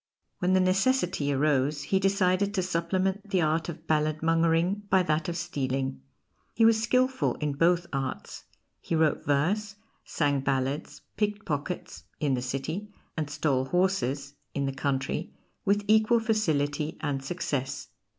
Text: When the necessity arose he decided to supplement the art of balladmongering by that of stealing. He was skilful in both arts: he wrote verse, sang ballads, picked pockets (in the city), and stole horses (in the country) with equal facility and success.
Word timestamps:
When 0.39 0.53
the 0.53 0.59
necessity 0.59 1.31
arose 1.31 1.83
he 1.83 1.99
decided 1.99 2.55
to 2.55 2.63
supplement 2.63 3.29
the 3.29 3.41
art 3.41 3.69
of 3.69 3.85
balladmongering 3.85 4.89
by 4.89 5.03
that 5.03 5.29
of 5.29 5.37
stealing. 5.37 6.01
He 6.55 6.65
was 6.65 6.81
skilful 6.81 7.35
in 7.35 7.53
both 7.53 7.85
arts: 7.93 8.45
he 8.79 8.95
wrote 8.95 9.23
verse, 9.23 9.75
sang 10.03 10.39
ballads, 10.39 11.03
picked 11.17 11.45
pockets 11.45 12.05
(in 12.19 12.33
the 12.33 12.41
city), 12.41 12.91
and 13.15 13.29
stole 13.29 13.65
horses 13.65 14.33
(in 14.55 14.65
the 14.65 14.73
country) 14.73 15.35
with 15.65 15.85
equal 15.87 16.19
facility 16.19 16.97
and 17.01 17.23
success. 17.23 17.89